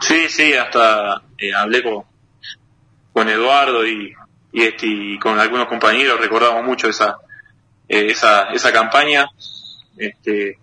Sí, 0.01 0.27
sí, 0.29 0.53
hasta 0.53 1.21
eh, 1.37 1.53
hablé 1.53 1.81
con, 1.81 2.03
con 3.13 3.29
Eduardo 3.29 3.85
y, 3.85 4.13
y, 4.51 4.63
este, 4.63 4.85
y 4.87 5.19
con 5.19 5.39
algunos 5.39 5.67
compañeros, 5.67 6.19
recordamos 6.19 6.65
mucho 6.65 6.89
esa, 6.89 7.17
esa, 7.87 8.43
esa 8.53 8.71
campaña. 8.71 9.29
Este, 9.97 10.57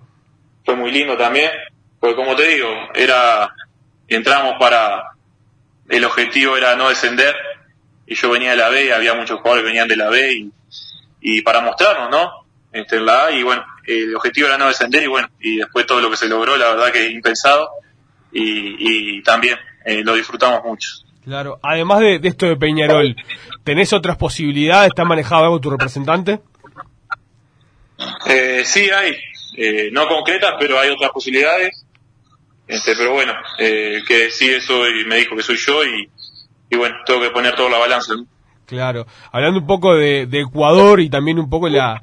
fue 0.64 0.76
muy 0.76 0.90
lindo 0.90 1.16
también, 1.16 1.50
porque 1.98 2.16
como 2.16 2.36
te 2.36 2.46
digo, 2.48 2.68
era, 2.94 3.54
entramos 4.08 4.54
para, 4.58 5.12
el 5.88 6.04
objetivo 6.04 6.56
era 6.56 6.76
no 6.76 6.88
descender, 6.88 7.34
y 8.06 8.14
yo 8.14 8.30
venía 8.30 8.50
de 8.50 8.56
la 8.56 8.68
B, 8.68 8.92
había 8.92 9.14
muchos 9.14 9.38
jugadores 9.40 9.62
que 9.62 9.68
venían 9.68 9.88
de 9.88 9.96
la 9.96 10.08
B, 10.08 10.32
y, 10.32 10.52
y 11.20 11.42
para 11.42 11.60
mostrarnos, 11.60 12.10
¿no? 12.10 12.30
Este, 12.72 12.96
en 12.96 13.06
la 13.06 13.26
A, 13.26 13.30
y 13.32 13.42
bueno, 13.42 13.64
el 13.86 14.14
objetivo 14.14 14.48
era 14.48 14.58
no 14.58 14.68
descender, 14.68 15.02
y 15.02 15.08
bueno, 15.08 15.28
y 15.40 15.56
después 15.56 15.86
todo 15.86 16.00
lo 16.00 16.10
que 16.10 16.16
se 16.16 16.28
logró, 16.28 16.56
la 16.56 16.70
verdad 16.70 16.92
que 16.92 17.08
impensado, 17.08 17.68
y, 18.32 19.16
y 19.18 19.22
también 19.22 19.58
eh, 19.84 20.02
lo 20.04 20.14
disfrutamos 20.14 20.62
mucho. 20.64 20.88
Claro, 21.24 21.58
además 21.62 22.00
de, 22.00 22.18
de, 22.18 22.28
esto 22.28 22.46
de 22.46 22.56
Peñarol, 22.56 23.14
¿tenés 23.64 23.92
otras 23.92 24.16
posibilidades? 24.16 24.88
¿Está 24.88 25.04
manejado 25.04 25.44
algo 25.44 25.60
tu 25.60 25.70
representante? 25.70 26.40
Eh, 28.26 28.62
sí, 28.64 28.88
hay, 28.90 29.16
eh, 29.56 29.90
no 29.92 30.06
concretas, 30.08 30.54
pero 30.58 30.78
hay 30.78 30.90
otras 30.90 31.10
posibilidades. 31.10 31.86
Este, 32.66 32.94
pero 32.96 33.12
bueno, 33.12 33.32
eh, 33.58 34.00
que 34.06 34.18
decide 34.18 34.60
soy, 34.60 35.04
me 35.04 35.16
dijo 35.16 35.34
que 35.34 35.42
soy 35.42 35.56
yo 35.56 35.84
y, 35.84 36.08
y 36.70 36.76
bueno, 36.76 36.96
tengo 37.04 37.20
que 37.20 37.30
poner 37.30 37.54
toda 37.56 37.70
la 37.70 37.78
balanza. 37.78 38.14
¿no? 38.14 38.26
Claro, 38.66 39.06
hablando 39.32 39.58
un 39.58 39.66
poco 39.66 39.96
de, 39.96 40.26
de, 40.26 40.42
Ecuador 40.42 41.00
y 41.00 41.10
también 41.10 41.40
un 41.40 41.50
poco 41.50 41.68
la, 41.68 42.02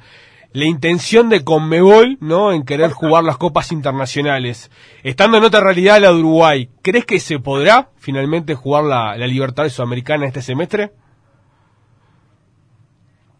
la 0.51 0.65
intención 0.65 1.29
de 1.29 1.45
Conmebol, 1.45 2.17
¿no? 2.19 2.51
En 2.51 2.65
querer 2.65 2.91
jugar 2.91 3.23
las 3.23 3.37
copas 3.37 3.71
internacionales. 3.71 4.69
Estando 5.03 5.37
en 5.37 5.45
otra 5.45 5.61
realidad 5.61 6.01
la 6.01 6.09
de 6.09 6.15
Uruguay, 6.15 6.69
¿crees 6.81 7.05
que 7.05 7.21
se 7.21 7.39
podrá 7.39 7.91
finalmente 7.97 8.55
jugar 8.55 8.83
la, 8.83 9.15
la 9.15 9.27
Libertad 9.27 9.69
Sudamericana 9.69 10.27
este 10.27 10.41
semestre? 10.41 10.91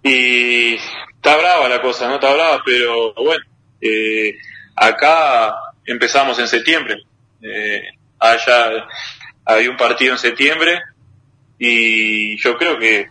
Y 0.03 0.75
está 0.75 1.35
brava 1.37 1.67
la 1.67 1.81
cosa, 1.81 2.07
¿no? 2.07 2.15
Está 2.15 2.33
brava, 2.33 2.61
pero 2.65 3.13
bueno, 3.15 3.43
eh, 3.81 4.37
acá 4.75 5.55
empezamos 5.85 6.39
en 6.39 6.47
septiembre. 6.47 6.97
Eh, 7.41 7.83
allá 8.19 8.87
hay 9.45 9.67
un 9.67 9.77
partido 9.77 10.13
en 10.13 10.19
septiembre 10.19 10.81
y 11.57 12.37
yo 12.37 12.57
creo 12.57 12.77
que 12.77 13.09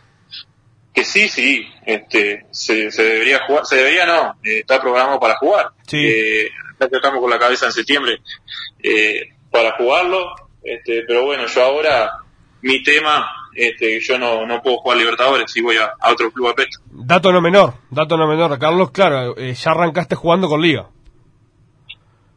que 0.96 1.04
sí, 1.04 1.28
sí, 1.28 1.68
este, 1.85 2.46
se, 2.50 2.90
se 2.90 3.02
debería 3.02 3.44
jugar, 3.46 3.66
se 3.66 3.76
debería 3.76 4.06
no, 4.06 4.30
eh, 4.42 4.61
está 4.61 4.80
programado 4.80 5.20
para 5.20 5.37
jugar. 5.37 5.68
Sí. 5.87 5.99
Eh, 5.99 6.49
estamos 6.80 7.20
con 7.20 7.28
la 7.28 7.38
cabeza 7.38 7.66
en 7.66 7.73
septiembre 7.73 8.18
eh, 8.82 9.28
para 9.50 9.73
jugarlo, 9.76 10.35
este, 10.62 11.02
pero 11.06 11.26
bueno, 11.26 11.46
yo 11.46 11.62
ahora 11.62 12.12
mi 12.62 12.82
tema, 12.82 13.28
este, 13.56 14.00
yo 14.00 14.18
no, 14.18 14.46
no 14.46 14.62
puedo 14.62 14.78
jugar 14.78 14.98
Libertadores 14.98 15.50
si 15.50 15.60
voy 15.60 15.76
a, 15.76 15.92
a 16.00 16.12
otro 16.12 16.30
club 16.30 16.48
a 16.48 16.54
pecho. 16.54 16.80
Dato 16.90 17.32
no 17.32 17.40
menor, 17.40 17.75
dato 17.90 18.16
no 18.16 18.26
menor, 18.26 18.58
Carlos, 18.58 18.90
claro, 18.90 19.36
eh, 19.36 19.54
ya 19.54 19.70
arrancaste 19.70 20.14
jugando 20.14 20.48
con 20.48 20.60
Liga. 20.60 20.86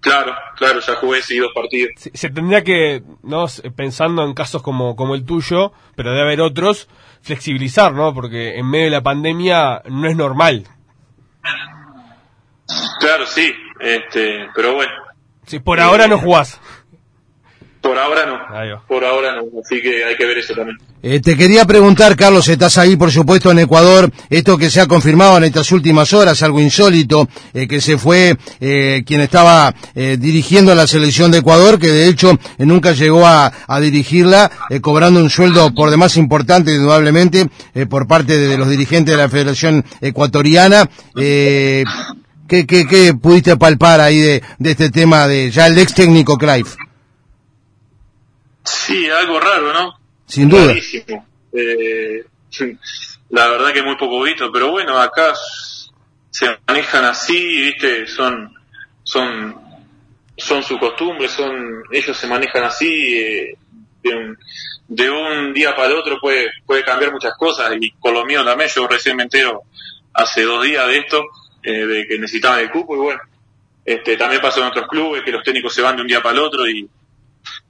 Claro, 0.02 0.34
claro, 0.56 0.80
ya 0.80 0.96
jugué 0.96 1.22
sí 1.22 1.38
dos 1.38 1.52
partidos. 1.54 1.92
Se, 1.98 2.12
se, 2.14 2.30
tendría 2.30 2.64
que, 2.64 3.04
no 3.22 3.46
pensando 3.76 4.24
en 4.24 4.34
casos 4.34 4.62
como, 4.62 4.96
como 4.96 5.14
el 5.14 5.26
tuyo, 5.26 5.74
pero 5.96 6.12
debe 6.12 6.22
haber 6.22 6.42
otros, 6.42 6.88
flexibilizar, 7.22 7.94
¿no? 7.94 8.14
Porque 8.14 8.58
en 8.58 8.70
medio 8.70 8.86
de 8.86 8.92
la 8.92 9.04
pandemia 9.04 9.82
no 9.90 10.08
es 10.08 10.16
normal. 10.16 10.68
Claro, 13.00 13.26
sí, 13.26 13.52
este, 13.80 14.48
pero 14.56 14.76
bueno. 14.76 14.92
Sí, 15.46 15.60
por 15.60 15.80
ahora 15.80 16.08
no 16.08 16.18
jugás. 16.18 16.62
Por 17.82 17.98
ahora 17.98 18.26
no. 18.26 18.82
Por 18.88 19.06
ahora 19.06 19.36
no. 19.36 19.44
Así 19.62 19.82
que 19.82 20.04
hay 20.04 20.16
que 20.18 20.26
ver 20.26 20.38
eso 20.40 20.54
también. 20.54 20.78
Eh, 21.02 21.22
te 21.22 21.38
quería 21.38 21.64
preguntar, 21.64 22.18
Carlos, 22.18 22.50
estás 22.50 22.78
ahí, 22.78 22.98
por 22.98 23.10
supuesto, 23.10 23.52
en 23.52 23.60
Ecuador. 23.60 24.12
Esto 24.30 24.58
que 24.58 24.70
se 24.70 24.82
ha 24.82 24.88
confirmado 24.88 25.38
en 25.38 25.46
estas 25.46 25.72
últimas 25.72 26.12
horas, 26.12 26.44
algo 26.44 26.60
insólito, 26.60 27.30
eh, 27.54 27.68
que 27.70 27.80
se 27.80 27.98
fue 27.98 28.36
eh, 28.60 29.04
quien 29.06 29.22
estaba 29.22 29.74
eh, 29.96 30.18
dirigiendo 30.20 30.74
a 30.74 30.76
la 30.76 30.88
selección 30.88 31.32
de 31.32 31.38
Ecuador, 31.38 31.80
que 31.80 31.88
de 31.88 32.10
hecho 32.10 32.32
eh, 32.32 32.66
nunca 32.66 32.92
llegó 32.92 33.26
a, 33.26 33.50
a 33.66 33.80
dirigirla, 33.80 34.52
eh, 34.70 34.82
cobrando 34.82 35.22
un 35.22 35.30
sueldo 35.30 35.74
por 35.74 35.90
demás 35.90 36.18
importante, 36.18 36.76
indudablemente, 36.76 37.48
por 37.90 38.06
parte 38.08 38.38
de, 38.38 38.48
de, 38.50 38.58
los 38.58 38.70
dirigentes 38.70 39.16
de 39.16 39.22
la 39.22 39.30
Federación 39.30 39.86
Ecuatoriana. 40.02 40.90
¿qué, 41.16 41.86
qué, 42.68 42.86
¿Qué 42.86 43.14
pudiste 43.14 43.56
palpar 43.56 44.02
ahí 44.02 44.18
de, 44.18 44.44
de 44.58 44.72
este 44.72 44.90
tema 44.90 45.30
de 45.30 45.50
ya 45.50 45.68
el 45.68 45.78
ex 45.78 45.94
técnico 45.94 46.38
Clive? 46.38 46.68
Sí, 48.70 49.10
algo 49.10 49.40
raro, 49.40 49.74
¿no? 49.74 50.00
Sin 50.28 50.48
duda. 50.48 50.74
Eh, 51.52 52.24
la 53.30 53.48
verdad 53.50 53.74
que 53.74 53.82
muy 53.82 53.98
poco 53.98 54.22
visto, 54.22 54.52
pero 54.52 54.70
bueno, 54.70 55.00
acá 55.00 55.34
se 56.30 56.46
manejan 56.68 57.06
así, 57.06 57.62
viste, 57.62 58.06
son, 58.06 58.54
son, 59.04 59.56
son 60.38 60.62
su 60.62 60.78
costumbre, 60.78 61.28
son, 61.28 61.82
ellos 61.92 62.16
se 62.16 62.28
manejan 62.28 62.64
así, 62.64 63.18
eh, 63.18 63.58
de, 64.04 64.16
un, 64.16 64.38
de 64.88 65.10
un 65.10 65.54
día 65.54 65.76
para 65.76 65.88
el 65.88 65.98
otro 65.98 66.20
puede, 66.20 66.52
puede 66.66 66.84
cambiar 66.84 67.12
muchas 67.12 67.34
cosas, 67.38 67.74
y 67.80 67.92
con 67.94 68.14
lo 68.14 68.24
mío 68.24 68.46
también, 68.46 68.70
yo 68.70 68.88
recién 68.88 69.16
me 69.16 69.24
entero 69.24 69.64
hace 70.14 70.44
dos 70.44 70.64
días 70.64 70.86
de 70.88 70.98
esto, 71.00 71.24
eh, 71.64 71.86
de 71.88 72.08
que 72.08 72.20
necesitaban 72.20 72.60
el 72.60 72.70
cupo, 72.70 72.96
y 72.96 73.00
bueno, 73.00 73.22
Este, 73.86 74.16
también 74.18 74.42
pasó 74.42 74.60
en 74.60 74.68
otros 74.68 74.88
clubes 74.88 75.24
que 75.24 75.32
los 75.32 75.44
técnicos 75.44 75.74
se 75.74 75.82
van 75.82 75.96
de 75.96 76.04
un 76.04 76.08
día 76.08 76.22
para 76.22 76.38
el 76.38 76.44
otro 76.44 76.68
y, 76.70 76.88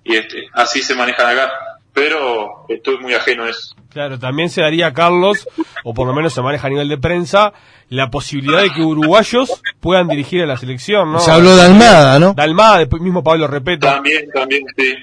y 0.03 0.15
este, 0.15 0.47
así 0.53 0.81
se 0.81 0.95
manejan 0.95 1.27
acá. 1.27 1.51
Pero 1.91 2.65
estoy 2.69 2.97
muy 2.99 3.13
ajeno 3.13 3.45
a 3.45 3.49
eso. 3.49 3.75
Claro, 3.89 4.19
también 4.19 4.49
se 4.49 4.61
daría, 4.61 4.93
Carlos, 4.93 5.47
o 5.83 5.93
por 5.93 6.07
lo 6.07 6.13
menos 6.13 6.33
se 6.33 6.41
maneja 6.41 6.67
a 6.67 6.69
nivel 6.69 6.87
de 6.87 6.97
prensa, 6.97 7.51
la 7.89 8.11
posibilidad 8.11 8.61
de 8.61 8.69
que 8.69 8.81
uruguayos 8.81 9.61
puedan 9.79 10.07
dirigir 10.07 10.43
a 10.43 10.45
la 10.45 10.55
selección, 10.57 11.11
¿no? 11.11 11.19
Se 11.19 11.31
habló 11.31 11.55
de 11.55 11.63
Almada, 11.63 12.19
¿no? 12.19 12.33
De 12.35 12.43
Almada, 12.43 12.77
después 12.77 13.01
mismo 13.01 13.23
Pablo 13.23 13.47
Repeto. 13.47 13.87
También, 13.87 14.29
también, 14.31 14.63
sí. 14.77 14.93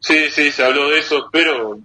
Sí, 0.00 0.30
sí, 0.30 0.50
se 0.50 0.64
habló 0.64 0.90
de 0.90 0.98
eso, 0.98 1.28
pero 1.32 1.78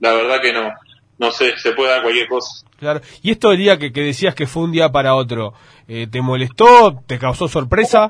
la 0.00 0.12
verdad 0.12 0.40
que 0.42 0.52
no. 0.52 0.72
No 1.16 1.30
sé, 1.30 1.56
se 1.56 1.72
puede 1.72 1.90
dar 1.90 2.02
cualquier 2.02 2.26
cosa. 2.26 2.66
Claro. 2.76 3.00
Y 3.22 3.30
esto 3.30 3.50
del 3.50 3.58
día 3.58 3.78
que, 3.78 3.92
que 3.92 4.00
decías 4.02 4.34
que 4.34 4.48
fue 4.48 4.64
un 4.64 4.72
día 4.72 4.90
para 4.90 5.14
otro, 5.14 5.54
eh, 5.86 6.08
¿te 6.10 6.20
molestó? 6.20 7.02
¿Te 7.06 7.18
causó 7.18 7.46
sorpresa? 7.46 8.08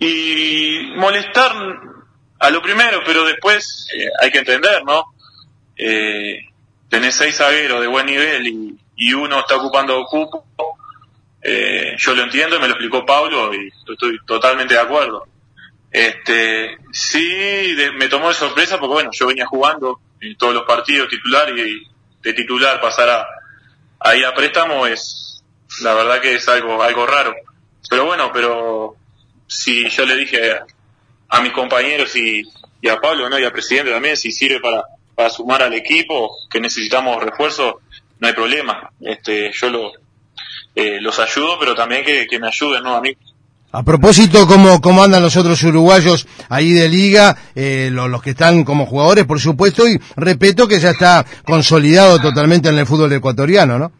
Y 0.00 0.92
molestar 0.96 1.52
a 2.38 2.50
lo 2.50 2.62
primero, 2.62 3.02
pero 3.04 3.24
después 3.24 3.86
eh, 3.94 4.08
hay 4.20 4.30
que 4.30 4.38
entender, 4.38 4.82
¿no? 4.84 5.04
Eh, 5.76 6.40
tenés 6.88 7.14
seis 7.14 7.36
zagueros 7.36 7.80
de 7.80 7.86
buen 7.86 8.06
nivel 8.06 8.46
y, 8.46 8.78
y 8.96 9.12
uno 9.12 9.40
está 9.40 9.56
ocupando 9.56 10.02
cupo. 10.06 10.44
Eh, 11.42 11.94
yo 11.98 12.14
lo 12.14 12.22
entiendo, 12.22 12.58
me 12.58 12.66
lo 12.66 12.74
explicó 12.74 13.04
Pablo 13.04 13.52
y 13.54 13.68
estoy 13.92 14.18
totalmente 14.26 14.74
de 14.74 14.80
acuerdo. 14.80 15.26
Este, 15.90 16.78
sí, 16.92 17.74
de- 17.74 17.92
me 17.92 18.08
tomó 18.08 18.28
de 18.28 18.34
sorpresa 18.34 18.78
porque 18.78 18.92
bueno, 18.94 19.10
yo 19.12 19.26
venía 19.26 19.46
jugando 19.46 20.00
en 20.20 20.36
todos 20.36 20.54
los 20.54 20.64
partidos 20.64 21.08
titular 21.08 21.48
y 21.58 21.86
de 22.22 22.32
titular 22.34 22.80
pasar 22.80 23.08
a, 23.08 23.26
ahí 24.00 24.22
a 24.22 24.34
préstamo 24.34 24.86
es, 24.86 25.42
la 25.82 25.94
verdad 25.94 26.20
que 26.20 26.34
es 26.34 26.48
algo, 26.48 26.82
algo 26.82 27.06
raro. 27.06 27.34
Pero 27.88 28.04
bueno, 28.06 28.30
pero 28.32 28.96
si 29.50 29.88
yo 29.90 30.06
le 30.06 30.16
dije 30.16 30.52
a, 30.52 30.64
a 31.28 31.40
mis 31.42 31.52
compañeros 31.52 32.14
y, 32.16 32.42
y 32.80 32.88
a 32.88 33.00
Pablo, 33.00 33.28
¿no? 33.28 33.38
Y 33.38 33.44
al 33.44 33.52
presidente 33.52 33.90
también, 33.90 34.16
si 34.16 34.30
sirve 34.30 34.60
para, 34.60 34.84
para 35.14 35.28
sumar 35.28 35.62
al 35.62 35.74
equipo, 35.74 36.30
que 36.48 36.60
necesitamos 36.60 37.22
refuerzo, 37.22 37.80
no 38.20 38.28
hay 38.28 38.34
problema. 38.34 38.90
Este, 39.00 39.50
yo 39.52 39.70
lo, 39.70 39.92
eh, 40.74 41.00
los 41.00 41.18
ayudo, 41.18 41.58
pero 41.58 41.74
también 41.74 42.04
que, 42.04 42.26
que 42.28 42.38
me 42.38 42.46
ayuden, 42.48 42.84
¿no? 42.84 42.94
A 42.94 43.00
mí. 43.00 43.16
A 43.72 43.82
propósito, 43.84 44.46
¿cómo, 44.46 44.80
cómo 44.80 45.02
andan 45.02 45.22
los 45.22 45.36
otros 45.36 45.62
uruguayos 45.62 46.26
ahí 46.48 46.72
de 46.72 46.88
liga? 46.88 47.36
Eh, 47.54 47.88
lo- 47.92 48.08
los, 48.08 48.20
que 48.22 48.30
están 48.30 48.64
como 48.64 48.86
jugadores, 48.86 49.24
por 49.26 49.40
supuesto, 49.40 49.86
y 49.86 49.98
repito 50.16 50.66
que 50.68 50.80
ya 50.80 50.90
está 50.90 51.24
consolidado 51.44 52.18
totalmente 52.20 52.68
en 52.68 52.78
el 52.78 52.86
fútbol 52.86 53.12
ecuatoriano, 53.12 53.78
¿no? 53.78 53.92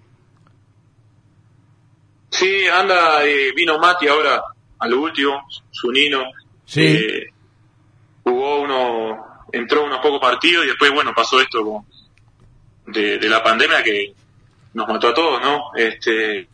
Sí, 2.30 2.66
anda, 2.72 3.24
eh, 3.24 3.52
vino 3.54 3.78
Mati 3.78 4.06
ahora 4.08 4.40
a 4.80 4.88
lo 4.88 5.00
último, 5.00 5.46
su 5.70 5.92
Nino. 5.92 6.24
Sí. 6.64 6.82
Eh, 6.82 7.26
jugó 8.22 8.60
uno, 8.62 9.46
entró 9.52 9.84
unos 9.84 10.00
pocos 10.00 10.20
partidos 10.20 10.64
y 10.64 10.68
después, 10.68 10.90
bueno, 10.92 11.12
pasó 11.14 11.40
esto 11.40 11.62
como 11.62 11.86
de, 12.86 13.18
de 13.18 13.28
la 13.28 13.42
pandemia 13.42 13.82
que 13.82 14.14
nos 14.74 14.88
mató 14.88 15.08
a 15.08 15.14
todos, 15.14 15.40
¿no? 15.40 15.70
Este, 15.76 16.48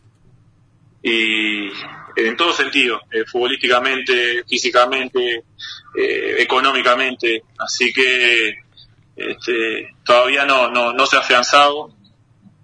y 1.03 1.67
en 2.17 2.35
todo 2.35 2.51
sentido, 2.51 3.01
eh, 3.11 3.23
futbolísticamente, 3.25 4.43
físicamente, 4.47 5.43
eh, 5.95 6.35
económicamente, 6.39 7.43
así 7.59 7.93
que 7.93 8.55
este, 9.15 9.95
todavía 10.03 10.45
no, 10.45 10.69
no, 10.69 10.93
no 10.93 11.05
se 11.05 11.17
ha 11.17 11.19
afianzado 11.19 11.93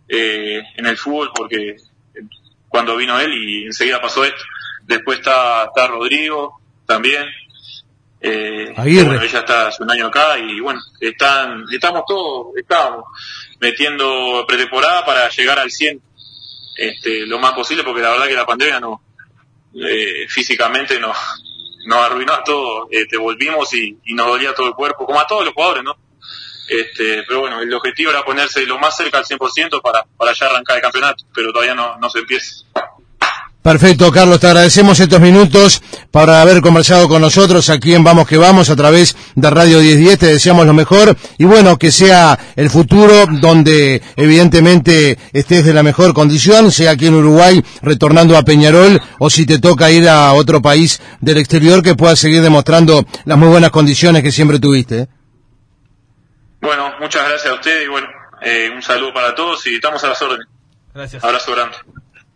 eh, 0.07 0.61
en 0.75 0.85
el 0.85 0.97
fútbol 0.97 1.31
porque 1.35 1.75
cuando 2.67 2.95
vino 2.97 3.19
él 3.19 3.33
y 3.33 3.65
enseguida 3.65 4.01
pasó 4.01 4.23
esto. 4.23 4.43
Después 4.85 5.19
está, 5.19 5.65
está 5.65 5.87
Rodrigo 5.87 6.59
también. 6.85 7.25
Eh, 8.21 8.73
Aguirre. 8.77 9.05
bueno, 9.05 9.21
ella 9.21 9.39
está 9.39 9.67
hace 9.67 9.83
un 9.83 9.91
año 9.91 10.07
acá 10.07 10.37
y 10.37 10.61
bueno, 10.61 10.79
están, 10.99 11.65
estamos 11.71 12.03
todos, 12.07 12.55
estamos 12.55 13.03
metiendo 13.59 14.45
pretemporada 14.47 15.05
para 15.05 15.27
llegar 15.27 15.59
al 15.59 15.69
100 15.69 16.01
este, 16.77 17.25
lo 17.25 17.37
más 17.39 17.51
posible 17.51 17.83
porque 17.83 18.01
la 18.01 18.11
verdad 18.11 18.27
que 18.27 18.33
la 18.33 18.45
pandemia 18.45 18.79
no, 18.79 19.01
eh, 19.75 20.25
físicamente 20.29 20.99
nos, 20.99 21.17
nos 21.85 21.97
arruinó 21.99 22.33
a 22.33 22.43
todos, 22.43 22.87
este, 22.91 23.17
volvimos 23.17 23.73
y, 23.73 23.97
y 24.05 24.13
nos 24.13 24.27
dolía 24.27 24.53
todo 24.53 24.67
el 24.67 24.73
cuerpo, 24.73 25.05
como 25.05 25.19
a 25.19 25.27
todos 25.27 25.45
los 25.45 25.53
jugadores, 25.53 25.83
¿no? 25.83 25.97
Este, 26.67 27.23
pero 27.27 27.41
bueno, 27.41 27.61
el 27.61 27.73
objetivo 27.73 28.09
era 28.09 28.23
ponerse 28.23 28.65
lo 28.65 28.79
más 28.79 28.95
cerca 28.95 29.17
al 29.17 29.25
100% 29.25 29.81
para, 29.81 30.05
para 30.17 30.33
ya 30.33 30.45
arrancar 30.45 30.77
el 30.77 30.81
campeonato, 30.81 31.25
pero 31.33 31.51
todavía 31.51 31.75
no, 31.75 31.97
no 31.97 32.09
se 32.09 32.19
empieza. 32.19 32.65
Perfecto, 33.63 34.11
Carlos, 34.11 34.41
te 34.41 34.47
agradecemos 34.47 34.99
estos 34.99 35.21
minutos 35.21 35.81
para 36.11 36.41
haber 36.41 36.59
conversado 36.59 37.07
con 37.07 37.21
nosotros 37.21 37.69
aquí 37.69 37.93
en 37.93 38.03
Vamos 38.03 38.27
que 38.27 38.37
Vamos 38.37 38.69
a 38.69 38.75
través 38.75 39.15
de 39.35 39.49
Radio 39.49 39.79
1010. 39.79 40.19
Te 40.19 40.25
deseamos 40.25 40.65
lo 40.65 40.73
mejor 40.73 41.15
y 41.37 41.45
bueno, 41.45 41.79
que 41.79 41.89
sea 41.89 42.37
el 42.57 42.69
futuro 42.69 43.25
donde 43.39 44.01
evidentemente 44.17 45.17
estés 45.31 45.63
de 45.63 45.73
la 45.73 45.81
mejor 45.81 46.13
condición, 46.13 46.73
sea 46.73 46.91
aquí 46.91 47.07
en 47.07 47.13
Uruguay 47.13 47.63
retornando 47.81 48.37
a 48.37 48.43
Peñarol 48.43 49.01
o 49.19 49.29
si 49.29 49.45
te 49.45 49.59
toca 49.59 49.89
ir 49.89 50.09
a 50.09 50.33
otro 50.33 50.61
país 50.61 51.01
del 51.21 51.37
exterior 51.37 51.81
que 51.81 51.95
puedas 51.95 52.19
seguir 52.19 52.41
demostrando 52.41 53.05
las 53.23 53.37
muy 53.37 53.47
buenas 53.47 53.71
condiciones 53.71 54.23
que 54.23 54.33
siempre 54.33 54.59
tuviste. 54.59 54.99
¿eh? 54.99 55.07
Bueno, 56.59 56.95
muchas 56.99 57.29
gracias 57.29 57.49
a 57.49 57.55
ustedes 57.55 57.85
y 57.85 57.87
bueno, 57.87 58.07
eh, 58.41 58.69
un 58.75 58.81
saludo 58.81 59.13
para 59.13 59.33
todos 59.33 59.65
y 59.67 59.75
estamos 59.75 60.03
a 60.03 60.09
las 60.09 60.21
órdenes. 60.21 60.47
Gracias. 60.93 61.23
Abrazo 61.23 61.53
grande. 61.53 61.77